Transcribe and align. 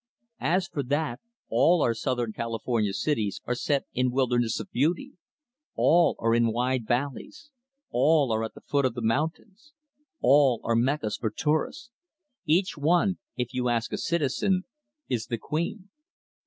As 0.39 0.65
for 0.67 0.81
that! 0.81 1.19
all 1.47 1.83
our 1.83 1.93
Southern 1.93 2.33
California 2.33 2.91
cities 2.91 3.39
are 3.45 3.53
set 3.53 3.83
in 3.93 4.09
wildernesses 4.09 4.59
of 4.61 4.71
beauty; 4.71 5.13
all 5.75 6.15
are 6.17 6.33
in 6.33 6.51
wide 6.51 6.87
valleys; 6.87 7.51
all 7.91 8.31
are 8.33 8.43
at 8.43 8.55
the 8.55 8.61
foot 8.67 8.83
of 8.83 8.95
the 8.95 9.03
mountains; 9.03 9.73
all 10.19 10.59
are 10.63 10.75
meccas 10.75 11.17
for 11.17 11.29
tourists; 11.29 11.91
each 12.47 12.75
one 12.75 13.19
if 13.37 13.53
you 13.53 13.69
ask 13.69 13.93
a 13.93 13.97
citizen 13.99 14.63
is 15.07 15.27
the 15.27 15.37
Queen. 15.37 15.89